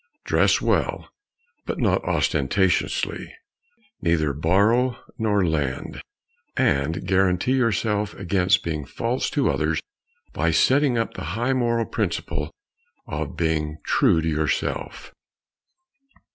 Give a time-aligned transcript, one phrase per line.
[0.25, 1.09] Dress well,
[1.67, 3.35] but not ostentatiously.
[4.01, 6.01] Neither borrow nor lend.
[6.57, 9.79] And guarantee yourself against being false to others
[10.33, 12.49] by setting up the high moral principle
[13.05, 15.13] of being true to yourself.